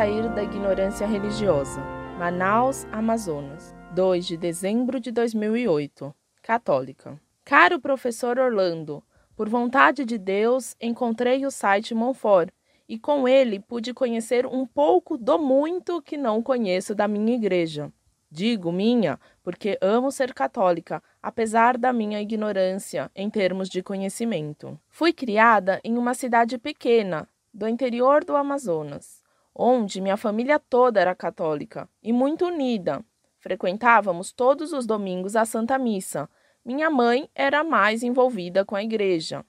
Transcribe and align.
sair 0.00 0.30
da 0.30 0.42
ignorância 0.42 1.06
religiosa. 1.06 1.78
Manaus, 2.18 2.86
Amazonas, 2.90 3.74
2 3.94 4.26
de 4.28 4.36
dezembro 4.38 4.98
de 4.98 5.12
2008. 5.12 6.14
Católica. 6.40 7.20
Caro 7.44 7.78
professor 7.78 8.38
Orlando, 8.38 9.04
por 9.36 9.46
vontade 9.46 10.06
de 10.06 10.16
Deus, 10.16 10.74
encontrei 10.80 11.44
o 11.44 11.50
site 11.50 11.94
Monfort 11.94 12.48
e 12.88 12.98
com 12.98 13.28
ele 13.28 13.60
pude 13.60 13.92
conhecer 13.92 14.46
um 14.46 14.64
pouco 14.64 15.18
do 15.18 15.38
muito 15.38 16.00
que 16.00 16.16
não 16.16 16.42
conheço 16.42 16.94
da 16.94 17.06
minha 17.06 17.34
igreja. 17.34 17.92
Digo 18.30 18.72
minha 18.72 19.20
porque 19.42 19.76
amo 19.82 20.10
ser 20.10 20.32
católica, 20.32 21.02
apesar 21.22 21.76
da 21.76 21.92
minha 21.92 22.22
ignorância 22.22 23.10
em 23.14 23.28
termos 23.28 23.68
de 23.68 23.82
conhecimento. 23.82 24.80
Fui 24.88 25.12
criada 25.12 25.78
em 25.84 25.98
uma 25.98 26.14
cidade 26.14 26.56
pequena, 26.56 27.28
do 27.52 27.68
interior 27.68 28.24
do 28.24 28.34
Amazonas, 28.34 29.19
onde 29.62 30.00
minha 30.00 30.16
família 30.16 30.58
toda 30.58 30.98
era 30.98 31.14
católica 31.14 31.86
e 32.02 32.14
muito 32.14 32.46
unida. 32.46 33.04
Frequentávamos 33.38 34.32
todos 34.32 34.72
os 34.72 34.86
domingos 34.86 35.36
a 35.36 35.44
Santa 35.44 35.78
Missa. 35.78 36.30
Minha 36.64 36.88
mãe 36.88 37.28
era 37.34 37.62
mais 37.62 38.02
envolvida 38.02 38.64
com 38.64 38.74
a 38.74 38.82
igreja. 38.82 39.44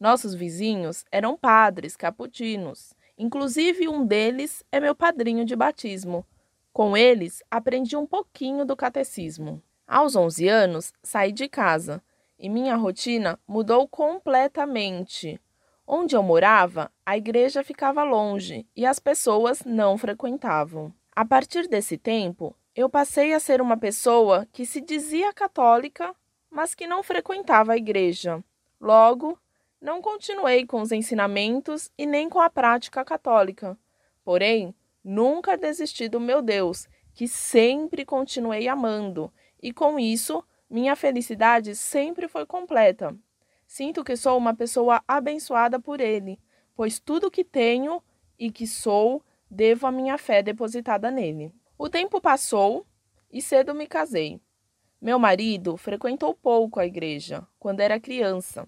Nossos 0.00 0.34
vizinhos 0.34 1.04
eram 1.12 1.36
padres 1.36 1.94
capuchinos, 1.94 2.92
inclusive 3.16 3.88
um 3.88 4.04
deles 4.04 4.64
é 4.72 4.80
meu 4.80 4.96
padrinho 4.96 5.44
de 5.44 5.54
batismo. 5.54 6.26
Com 6.72 6.96
eles, 6.96 7.40
aprendi 7.48 7.96
um 7.96 8.04
pouquinho 8.04 8.64
do 8.64 8.74
catecismo. 8.74 9.62
Aos 9.86 10.16
11 10.16 10.48
anos, 10.48 10.92
saí 11.04 11.30
de 11.30 11.48
casa 11.48 12.02
e 12.36 12.48
minha 12.48 12.74
rotina 12.74 13.38
mudou 13.46 13.86
completamente. 13.86 15.40
Onde 15.86 16.16
eu 16.16 16.22
morava, 16.22 16.90
a 17.04 17.16
igreja 17.16 17.62
ficava 17.62 18.02
longe 18.02 18.66
e 18.74 18.84
as 18.84 18.98
pessoas 18.98 19.62
não 19.64 19.96
frequentavam. 19.96 20.92
A 21.14 21.24
partir 21.24 21.68
desse 21.68 21.96
tempo, 21.96 22.54
eu 22.74 22.88
passei 22.88 23.32
a 23.32 23.40
ser 23.40 23.60
uma 23.60 23.76
pessoa 23.76 24.46
que 24.52 24.66
se 24.66 24.80
dizia 24.80 25.32
católica, 25.32 26.14
mas 26.50 26.74
que 26.74 26.86
não 26.86 27.02
frequentava 27.02 27.72
a 27.72 27.76
igreja. 27.76 28.42
Logo, 28.80 29.38
não 29.80 30.02
continuei 30.02 30.66
com 30.66 30.80
os 30.80 30.92
ensinamentos 30.92 31.90
e 31.96 32.04
nem 32.04 32.28
com 32.28 32.40
a 32.40 32.50
prática 32.50 33.04
católica. 33.04 33.78
Porém, 34.24 34.74
Nunca 35.08 35.56
desisti 35.56 36.08
do 36.08 36.18
meu 36.18 36.42
Deus, 36.42 36.88
que 37.14 37.28
sempre 37.28 38.04
continuei 38.04 38.66
amando, 38.66 39.32
e 39.62 39.72
com 39.72 40.00
isso, 40.00 40.42
minha 40.68 40.96
felicidade 40.96 41.76
sempre 41.76 42.26
foi 42.26 42.44
completa. 42.44 43.16
Sinto 43.76 44.02
que 44.02 44.16
sou 44.16 44.38
uma 44.38 44.54
pessoa 44.54 45.04
abençoada 45.06 45.78
por 45.78 46.00
Ele, 46.00 46.40
pois 46.74 46.98
tudo 46.98 47.30
que 47.30 47.44
tenho 47.44 48.02
e 48.38 48.50
que 48.50 48.66
sou 48.66 49.22
devo 49.50 49.86
à 49.86 49.92
minha 49.92 50.16
fé 50.16 50.42
depositada 50.42 51.10
nele. 51.10 51.54
O 51.76 51.86
tempo 51.86 52.18
passou 52.18 52.86
e 53.30 53.42
cedo 53.42 53.74
me 53.74 53.86
casei. 53.86 54.40
Meu 54.98 55.18
marido 55.18 55.76
frequentou 55.76 56.32
pouco 56.32 56.80
a 56.80 56.86
igreja 56.86 57.46
quando 57.58 57.80
era 57.80 58.00
criança. 58.00 58.66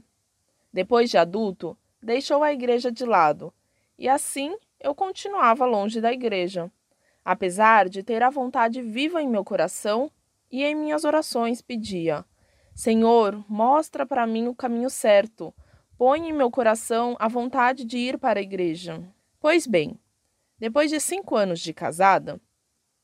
Depois 0.70 1.08
de 1.08 1.16
adulto, 1.16 1.74
deixou 2.02 2.42
a 2.42 2.52
igreja 2.52 2.92
de 2.92 3.06
lado 3.06 3.50
e 3.98 4.10
assim 4.10 4.54
eu 4.78 4.94
continuava 4.94 5.64
longe 5.64 6.02
da 6.02 6.12
igreja, 6.12 6.70
apesar 7.24 7.88
de 7.88 8.02
ter 8.02 8.22
a 8.22 8.28
vontade 8.28 8.82
viva 8.82 9.22
em 9.22 9.28
meu 9.28 9.42
coração 9.42 10.10
e 10.50 10.62
em 10.62 10.74
minhas 10.74 11.02
orações 11.06 11.62
pedia: 11.62 12.26
Senhor, 12.78 13.44
mostra 13.48 14.06
para 14.06 14.24
mim 14.24 14.46
o 14.46 14.54
caminho 14.54 14.88
certo, 14.88 15.52
põe 15.96 16.28
em 16.28 16.32
meu 16.32 16.48
coração 16.48 17.16
a 17.18 17.26
vontade 17.26 17.84
de 17.84 17.98
ir 17.98 18.18
para 18.18 18.38
a 18.38 18.42
igreja. 18.42 19.02
Pois 19.40 19.66
bem, 19.66 19.98
depois 20.60 20.88
de 20.88 21.00
cinco 21.00 21.34
anos 21.34 21.58
de 21.58 21.74
casada, 21.74 22.40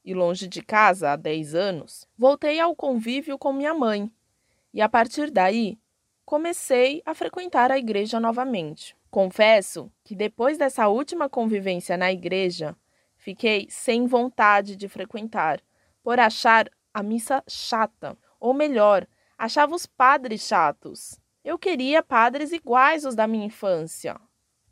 e 0.05 0.15
longe 0.15 0.47
de 0.47 0.62
casa 0.62 1.11
há 1.11 1.17
dez 1.17 1.57
anos, 1.57 2.07
voltei 2.17 2.61
ao 2.61 2.77
convívio 2.77 3.37
com 3.37 3.53
minha 3.53 3.75
mãe, 3.75 4.09
e 4.73 4.81
a 4.81 4.89
partir 4.89 5.29
daí 5.29 5.77
comecei 6.25 7.03
a 7.05 7.12
frequentar 7.12 7.73
a 7.73 7.77
igreja 7.77 8.21
novamente. 8.21 8.97
Confesso 9.11 9.91
que 10.05 10.15
depois 10.15 10.56
dessa 10.56 10.87
última 10.87 11.29
convivência 11.29 11.97
na 11.97 12.12
igreja, 12.12 12.77
fiquei 13.17 13.67
sem 13.69 14.06
vontade 14.06 14.77
de 14.77 14.87
frequentar, 14.87 15.61
por 16.01 16.21
achar 16.21 16.71
a 16.93 17.03
missa 17.03 17.43
chata, 17.49 18.17
ou 18.39 18.55
melhor, 18.55 19.05
achava 19.39 19.75
os 19.75 19.87
padres 19.87 20.43
chatos. 20.43 21.19
Eu 21.45 21.59
queria 21.59 22.03
padres 22.03 22.53
iguais 22.53 23.05
aos 23.05 23.15
da 23.15 23.27
minha 23.27 23.47
infância. 23.47 24.19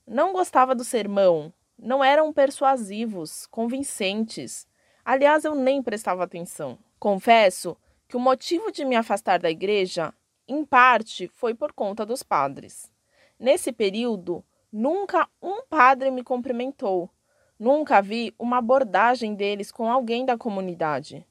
Não 0.06 0.32
gostava 0.32 0.74
do 0.74 0.84
sermão, 0.84 1.52
não 1.78 2.02
eram 2.02 2.32
persuasivos, 2.32 3.46
convincentes. 3.46 4.66
Aliás, 5.04 5.44
eu 5.44 5.54
nem 5.54 5.82
prestava 5.82 6.24
atenção. 6.24 6.78
Confesso 6.98 7.76
que 8.08 8.16
o 8.16 8.20
motivo 8.20 8.70
de 8.70 8.84
me 8.84 8.94
afastar 8.94 9.38
da 9.38 9.50
igreja, 9.50 10.14
em 10.46 10.64
parte, 10.64 11.28
foi 11.28 11.54
por 11.54 11.72
conta 11.72 12.06
dos 12.06 12.22
padres. 12.22 12.90
Nesse 13.38 13.72
período, 13.72 14.44
nunca 14.70 15.28
um 15.42 15.62
padre 15.64 16.10
me 16.10 16.22
cumprimentou. 16.22 17.10
Nunca 17.58 18.00
vi 18.02 18.34
uma 18.38 18.58
abordagem 18.58 19.34
deles 19.34 19.72
com 19.72 19.90
alguém 19.90 20.24
da 20.24 20.36
comunidade. 20.36 21.26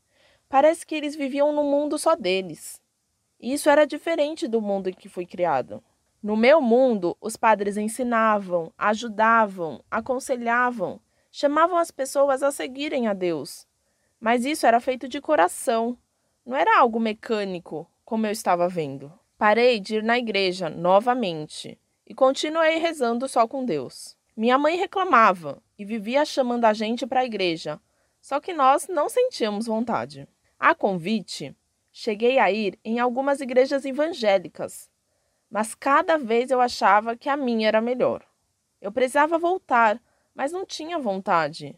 Parece 0.49 0.85
que 0.85 0.95
eles 0.95 1.15
viviam 1.15 1.53
num 1.53 1.69
mundo 1.69 1.97
só 1.97 2.15
deles. 2.15 2.80
Isso 3.41 3.71
era 3.71 3.87
diferente 3.87 4.47
do 4.47 4.61
mundo 4.61 4.89
em 4.89 4.93
que 4.93 5.09
fui 5.09 5.25
criado. 5.25 5.83
No 6.21 6.37
meu 6.37 6.61
mundo, 6.61 7.17
os 7.19 7.35
padres 7.35 7.75
ensinavam, 7.75 8.71
ajudavam, 8.77 9.83
aconselhavam, 9.89 11.01
chamavam 11.31 11.79
as 11.79 11.89
pessoas 11.89 12.43
a 12.43 12.51
seguirem 12.51 13.07
a 13.07 13.13
Deus. 13.13 13.65
Mas 14.19 14.45
isso 14.45 14.67
era 14.67 14.79
feito 14.79 15.07
de 15.07 15.19
coração, 15.19 15.97
não 16.45 16.55
era 16.55 16.79
algo 16.79 16.99
mecânico, 16.99 17.89
como 18.05 18.27
eu 18.27 18.31
estava 18.31 18.69
vendo. 18.69 19.11
Parei 19.39 19.79
de 19.79 19.95
ir 19.95 20.03
na 20.03 20.19
igreja 20.19 20.69
novamente 20.69 21.79
e 22.05 22.13
continuei 22.13 22.77
rezando 22.77 23.27
só 23.27 23.47
com 23.47 23.65
Deus. 23.65 24.15
Minha 24.37 24.59
mãe 24.59 24.77
reclamava 24.77 25.63
e 25.79 25.83
vivia 25.83 26.23
chamando 26.25 26.65
a 26.65 26.73
gente 26.73 27.07
para 27.07 27.21
a 27.21 27.25
igreja, 27.25 27.81
só 28.21 28.39
que 28.39 28.53
nós 28.53 28.87
não 28.87 29.09
sentíamos 29.09 29.65
vontade. 29.65 30.27
A 30.59 30.75
convite, 30.75 31.55
cheguei 31.91 32.39
a 32.39 32.51
ir 32.51 32.79
em 32.83 32.99
algumas 32.99 33.41
igrejas 33.41 33.85
evangélicas, 33.85 34.89
mas 35.49 35.75
cada 35.75 36.17
vez 36.17 36.51
eu 36.51 36.61
achava 36.61 37.15
que 37.15 37.29
a 37.29 37.35
minha 37.35 37.67
era 37.67 37.81
melhor. 37.81 38.23
Eu 38.79 38.91
precisava 38.91 39.37
voltar, 39.37 40.01
mas 40.33 40.51
não 40.51 40.65
tinha 40.65 40.97
vontade. 40.97 41.75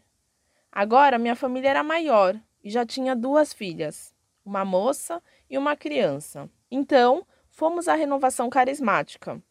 Agora 0.70 1.18
minha 1.18 1.36
família 1.36 1.70
era 1.70 1.82
maior 1.82 2.40
e 2.62 2.70
já 2.70 2.86
tinha 2.86 3.14
duas 3.16 3.52
filhas, 3.52 4.14
uma 4.44 4.64
moça 4.64 5.22
e 5.50 5.58
uma 5.58 5.76
criança. 5.76 6.48
Então, 6.70 7.26
fomos 7.50 7.88
à 7.88 7.94
renovação 7.94 8.48
carismática 8.48 9.42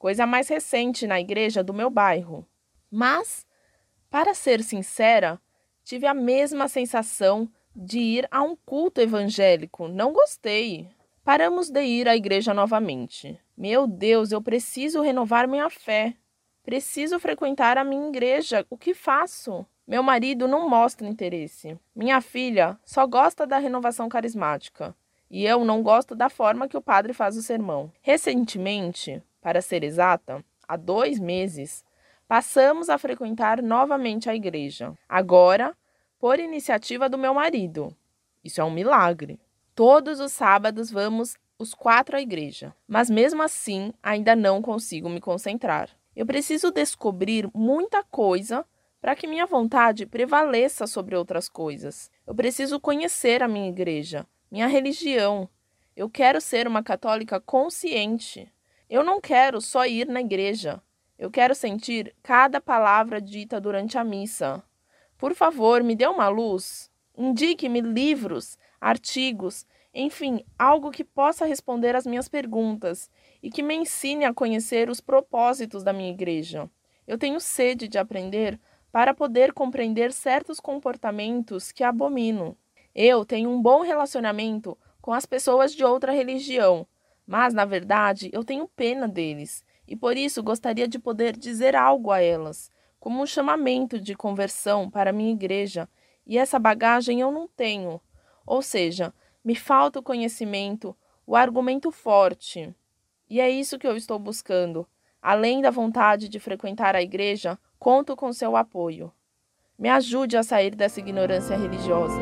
coisa 0.00 0.26
mais 0.26 0.48
recente 0.48 1.06
na 1.06 1.20
igreja 1.20 1.62
do 1.62 1.74
meu 1.74 1.90
bairro. 1.90 2.48
Mas, 2.90 3.46
para 4.08 4.32
ser 4.32 4.62
sincera, 4.64 5.38
tive 5.84 6.06
a 6.06 6.14
mesma 6.14 6.68
sensação 6.68 7.46
de 7.74 7.98
ir 7.98 8.28
a 8.30 8.42
um 8.42 8.56
culto 8.56 9.00
evangélico. 9.00 9.88
Não 9.88 10.12
gostei. 10.12 10.88
Paramos 11.24 11.70
de 11.70 11.82
ir 11.82 12.08
à 12.08 12.16
igreja 12.16 12.52
novamente. 12.52 13.38
Meu 13.56 13.86
Deus, 13.86 14.32
eu 14.32 14.42
preciso 14.42 15.00
renovar 15.00 15.46
minha 15.46 15.68
fé. 15.70 16.14
Preciso 16.64 17.18
frequentar 17.18 17.78
a 17.78 17.84
minha 17.84 18.08
igreja. 18.08 18.66
O 18.70 18.76
que 18.76 18.94
faço? 18.94 19.64
Meu 19.86 20.02
marido 20.02 20.46
não 20.46 20.68
mostra 20.68 21.08
interesse. 21.08 21.78
Minha 21.94 22.20
filha 22.20 22.78
só 22.84 23.06
gosta 23.06 23.46
da 23.46 23.58
renovação 23.58 24.08
carismática. 24.08 24.94
E 25.30 25.44
eu 25.44 25.64
não 25.64 25.82
gosto 25.82 26.14
da 26.14 26.28
forma 26.28 26.68
que 26.68 26.76
o 26.76 26.82
padre 26.82 27.12
faz 27.12 27.36
o 27.36 27.42
sermão. 27.42 27.92
Recentemente, 28.00 29.22
para 29.40 29.60
ser 29.60 29.84
exata, 29.84 30.44
há 30.66 30.76
dois 30.76 31.18
meses, 31.18 31.84
passamos 32.26 32.88
a 32.88 32.98
frequentar 32.98 33.62
novamente 33.62 34.28
a 34.28 34.34
igreja. 34.34 34.92
Agora, 35.08 35.76
por 36.20 36.38
iniciativa 36.38 37.08
do 37.08 37.16
meu 37.16 37.32
marido. 37.32 37.96
Isso 38.44 38.60
é 38.60 38.64
um 38.64 38.70
milagre. 38.70 39.40
Todos 39.74 40.20
os 40.20 40.32
sábados 40.32 40.90
vamos 40.90 41.36
os 41.58 41.72
quatro 41.74 42.16
à 42.16 42.20
igreja, 42.20 42.74
mas 42.86 43.08
mesmo 43.08 43.42
assim 43.42 43.92
ainda 44.02 44.36
não 44.36 44.60
consigo 44.60 45.08
me 45.08 45.20
concentrar. 45.20 45.88
Eu 46.14 46.26
preciso 46.26 46.70
descobrir 46.70 47.48
muita 47.54 48.02
coisa 48.02 48.66
para 49.00 49.16
que 49.16 49.26
minha 49.26 49.46
vontade 49.46 50.04
prevaleça 50.04 50.86
sobre 50.86 51.16
outras 51.16 51.48
coisas. 51.48 52.10
Eu 52.26 52.34
preciso 52.34 52.78
conhecer 52.78 53.42
a 53.42 53.48
minha 53.48 53.70
igreja, 53.70 54.26
minha 54.50 54.66
religião. 54.66 55.48
Eu 55.96 56.10
quero 56.10 56.38
ser 56.40 56.68
uma 56.68 56.82
católica 56.82 57.40
consciente. 57.40 58.52
Eu 58.90 59.02
não 59.02 59.20
quero 59.20 59.58
só 59.60 59.86
ir 59.86 60.06
na 60.06 60.20
igreja. 60.20 60.82
Eu 61.18 61.30
quero 61.30 61.54
sentir 61.54 62.14
cada 62.22 62.60
palavra 62.60 63.20
dita 63.20 63.58
durante 63.58 63.96
a 63.96 64.04
missa. 64.04 64.62
Por 65.20 65.34
favor, 65.34 65.82
me 65.82 65.94
dê 65.94 66.06
uma 66.06 66.28
luz. 66.28 66.90
Indique-me 67.14 67.82
livros, 67.82 68.56
artigos, 68.80 69.66
enfim, 69.92 70.42
algo 70.58 70.90
que 70.90 71.04
possa 71.04 71.44
responder 71.44 71.94
às 71.94 72.06
minhas 72.06 72.26
perguntas 72.26 73.10
e 73.42 73.50
que 73.50 73.62
me 73.62 73.74
ensine 73.74 74.24
a 74.24 74.32
conhecer 74.32 74.88
os 74.88 74.98
propósitos 74.98 75.84
da 75.84 75.92
minha 75.92 76.10
igreja. 76.10 76.70
Eu 77.06 77.18
tenho 77.18 77.38
sede 77.38 77.86
de 77.86 77.98
aprender 77.98 78.58
para 78.90 79.12
poder 79.12 79.52
compreender 79.52 80.10
certos 80.10 80.58
comportamentos 80.58 81.70
que 81.70 81.84
abomino. 81.84 82.56
Eu 82.94 83.24
tenho 83.24 83.50
um 83.50 83.60
bom 83.60 83.82
relacionamento 83.82 84.76
com 85.02 85.12
as 85.12 85.26
pessoas 85.26 85.74
de 85.74 85.84
outra 85.84 86.12
religião, 86.12 86.86
mas 87.26 87.52
na 87.52 87.66
verdade 87.66 88.30
eu 88.32 88.42
tenho 88.42 88.66
pena 88.68 89.06
deles 89.06 89.64
e 89.86 89.94
por 89.94 90.16
isso 90.16 90.42
gostaria 90.42 90.88
de 90.88 90.98
poder 90.98 91.36
dizer 91.36 91.76
algo 91.76 92.10
a 92.10 92.22
elas, 92.22 92.70
como 93.00 93.22
um 93.22 93.26
chamamento 93.26 93.98
de 93.98 94.14
conversão 94.14 94.90
para 94.90 95.12
minha 95.12 95.32
igreja, 95.32 95.88
e 96.26 96.38
essa 96.38 96.58
bagagem 96.58 97.20
eu 97.20 97.32
não 97.32 97.48
tenho. 97.48 98.00
Ou 98.46 98.60
seja, 98.60 99.12
me 99.42 99.56
falta 99.56 99.98
o 99.98 100.02
conhecimento, 100.02 100.94
o 101.26 101.34
argumento 101.34 101.90
forte. 101.90 102.72
E 103.28 103.40
é 103.40 103.48
isso 103.48 103.78
que 103.78 103.86
eu 103.86 103.96
estou 103.96 104.18
buscando. 104.18 104.86
Além 105.22 105.60
da 105.62 105.70
vontade 105.70 106.28
de 106.28 106.38
frequentar 106.38 106.94
a 106.94 107.02
igreja, 107.02 107.58
conto 107.78 108.14
com 108.14 108.32
seu 108.32 108.54
apoio. 108.54 109.10
Me 109.78 109.88
ajude 109.88 110.36
a 110.36 110.42
sair 110.42 110.74
dessa 110.74 111.00
ignorância 111.00 111.56
religiosa. 111.56 112.20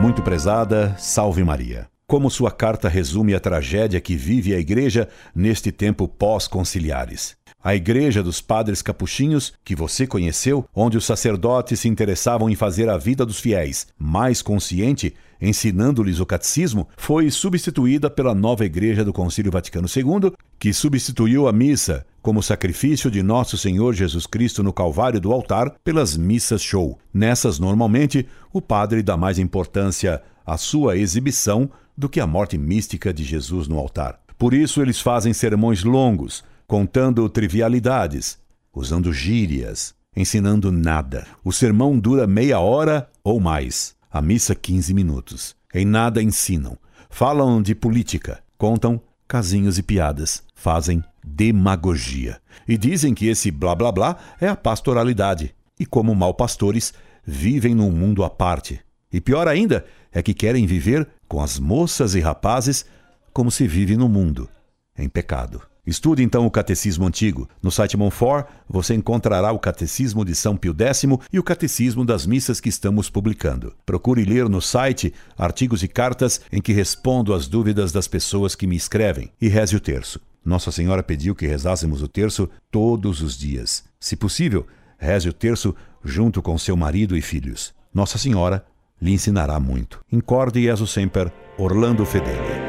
Muito 0.00 0.22
prezada, 0.22 0.96
salve 0.98 1.44
Maria. 1.44 1.88
Como 2.10 2.28
sua 2.28 2.50
carta 2.50 2.88
resume 2.88 3.36
a 3.36 3.38
tragédia 3.38 4.00
que 4.00 4.16
vive 4.16 4.52
a 4.52 4.58
Igreja 4.58 5.08
neste 5.32 5.70
tempo 5.70 6.08
pós-conciliares. 6.08 7.36
A 7.62 7.76
Igreja 7.76 8.20
dos 8.20 8.40
Padres 8.40 8.82
Capuchinhos, 8.82 9.52
que 9.64 9.76
você 9.76 10.08
conheceu, 10.08 10.64
onde 10.74 10.98
os 10.98 11.04
sacerdotes 11.04 11.78
se 11.78 11.88
interessavam 11.88 12.50
em 12.50 12.56
fazer 12.56 12.88
a 12.88 12.98
vida 12.98 13.24
dos 13.24 13.38
fiéis 13.38 13.86
mais 13.96 14.42
consciente, 14.42 15.14
ensinando-lhes 15.40 16.18
o 16.18 16.26
catecismo, 16.26 16.88
foi 16.96 17.30
substituída 17.30 18.10
pela 18.10 18.34
nova 18.34 18.64
Igreja 18.64 19.04
do 19.04 19.12
Concílio 19.12 19.52
Vaticano 19.52 19.86
II, 19.86 20.32
que 20.58 20.72
substituiu 20.72 21.46
a 21.46 21.52
missa 21.52 22.04
como 22.20 22.42
sacrifício 22.42 23.10
de 23.10 23.22
Nosso 23.22 23.56
Senhor 23.56 23.94
Jesus 23.94 24.26
Cristo 24.26 24.64
no 24.64 24.72
Calvário 24.72 25.20
do 25.20 25.32
altar 25.32 25.76
pelas 25.84 26.16
missas 26.16 26.60
show. 26.60 26.98
Nessas, 27.14 27.58
normalmente, 27.58 28.26
o 28.52 28.60
padre 28.60 29.00
dá 29.00 29.16
mais 29.16 29.38
importância 29.38 30.20
à 30.50 30.56
sua 30.56 30.96
exibição 30.96 31.70
do 31.96 32.08
que 32.08 32.18
a 32.18 32.26
morte 32.26 32.58
mística 32.58 33.14
de 33.14 33.22
Jesus 33.22 33.68
no 33.68 33.78
altar. 33.78 34.18
Por 34.36 34.52
isso 34.52 34.82
eles 34.82 35.00
fazem 35.00 35.32
sermões 35.32 35.84
longos, 35.84 36.42
contando 36.66 37.28
trivialidades, 37.28 38.36
usando 38.74 39.12
gírias, 39.12 39.94
ensinando 40.16 40.72
nada. 40.72 41.24
O 41.44 41.52
sermão 41.52 41.96
dura 41.96 42.26
meia 42.26 42.58
hora 42.58 43.08
ou 43.22 43.38
mais, 43.38 43.94
a 44.10 44.20
missa 44.20 44.52
15 44.52 44.92
minutos. 44.92 45.54
Em 45.72 45.84
nada 45.84 46.20
ensinam. 46.20 46.76
Falam 47.08 47.62
de 47.62 47.72
política, 47.72 48.42
contam 48.58 49.00
casinhos 49.28 49.78
e 49.78 49.84
piadas, 49.84 50.42
fazem 50.52 51.04
demagogia. 51.24 52.40
E 52.66 52.76
dizem 52.76 53.14
que 53.14 53.28
esse 53.28 53.52
blá 53.52 53.76
blá 53.76 53.92
blá 53.92 54.16
é 54.40 54.48
a 54.48 54.56
pastoralidade. 54.56 55.54
E 55.78 55.86
como 55.86 56.12
mal 56.12 56.34
pastores, 56.34 56.92
vivem 57.24 57.72
num 57.72 57.92
mundo 57.92 58.24
à 58.24 58.30
parte. 58.30 58.80
E 59.12 59.20
pior 59.20 59.48
ainda 59.48 59.84
é 60.12 60.22
que 60.22 60.34
querem 60.34 60.66
viver 60.66 61.06
com 61.28 61.42
as 61.42 61.58
moças 61.58 62.14
e 62.14 62.20
rapazes 62.20 62.84
como 63.32 63.50
se 63.50 63.66
vive 63.66 63.96
no 63.96 64.08
mundo, 64.08 64.48
em 64.96 65.08
pecado. 65.08 65.62
Estude 65.86 66.22
então 66.22 66.46
o 66.46 66.50
Catecismo 66.50 67.06
Antigo. 67.06 67.48
No 67.62 67.70
site 67.70 67.96
Monfort 67.96 68.46
você 68.68 68.94
encontrará 68.94 69.50
o 69.50 69.58
Catecismo 69.58 70.24
de 70.24 70.34
São 70.34 70.56
Pio 70.56 70.74
X 70.78 71.04
e 71.32 71.38
o 71.38 71.42
Catecismo 71.42 72.04
das 72.04 72.26
Missas 72.26 72.60
que 72.60 72.68
estamos 72.68 73.08
publicando. 73.08 73.74
Procure 73.84 74.24
ler 74.24 74.48
no 74.48 74.60
site 74.60 75.12
artigos 75.36 75.82
e 75.82 75.88
cartas 75.88 76.40
em 76.52 76.60
que 76.60 76.72
respondo 76.72 77.34
às 77.34 77.48
dúvidas 77.48 77.92
das 77.92 78.06
pessoas 78.06 78.54
que 78.54 78.66
me 78.66 78.76
escrevem 78.76 79.32
e 79.40 79.48
reze 79.48 79.74
o 79.74 79.80
terço. 79.80 80.20
Nossa 80.44 80.70
Senhora 80.70 81.02
pediu 81.02 81.34
que 81.34 81.46
rezássemos 81.46 82.02
o 82.02 82.08
terço 82.08 82.48
todos 82.70 83.20
os 83.20 83.36
dias. 83.36 83.84
Se 83.98 84.16
possível, 84.16 84.66
reze 84.98 85.28
o 85.28 85.32
terço 85.32 85.74
junto 86.04 86.40
com 86.40 86.56
seu 86.56 86.76
marido 86.76 87.16
e 87.16 87.22
filhos. 87.22 87.74
Nossa 87.92 88.16
Senhora 88.16 88.64
lhe 89.00 89.12
ensinará 89.12 89.58
muito. 89.58 90.04
Incorde 90.12 90.62
Jesus 90.62 90.90
Semper, 90.90 91.32
Orlando 91.58 92.04
Fedeli. 92.04 92.59